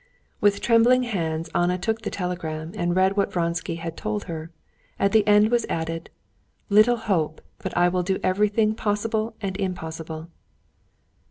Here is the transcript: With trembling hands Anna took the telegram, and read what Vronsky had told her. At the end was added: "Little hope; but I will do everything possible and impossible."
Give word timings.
With 0.39 0.61
trembling 0.61 1.03
hands 1.03 1.47
Anna 1.53 1.77
took 1.77 2.01
the 2.01 2.09
telegram, 2.09 2.71
and 2.75 2.95
read 2.95 3.15
what 3.15 3.31
Vronsky 3.31 3.75
had 3.75 3.95
told 3.95 4.23
her. 4.23 4.49
At 4.97 5.11
the 5.11 5.27
end 5.27 5.51
was 5.51 5.63
added: 5.69 6.09
"Little 6.69 6.97
hope; 6.97 7.39
but 7.59 7.77
I 7.77 7.87
will 7.87 8.01
do 8.01 8.17
everything 8.23 8.73
possible 8.73 9.35
and 9.41 9.55
impossible." 9.57 10.29